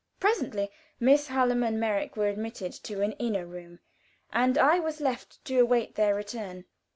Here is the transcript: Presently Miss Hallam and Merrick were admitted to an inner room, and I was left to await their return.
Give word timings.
Presently 0.19 0.71
Miss 0.99 1.27
Hallam 1.27 1.61
and 1.61 1.79
Merrick 1.79 2.17
were 2.17 2.27
admitted 2.27 2.73
to 2.73 3.03
an 3.03 3.11
inner 3.19 3.45
room, 3.45 3.81
and 4.33 4.57
I 4.57 4.79
was 4.79 4.99
left 4.99 5.45
to 5.45 5.59
await 5.59 5.93
their 5.93 6.15
return. 6.15 6.65